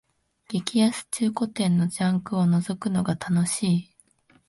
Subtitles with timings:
[0.49, 3.91] 激安中古店のジャンクをのぞくのが楽しい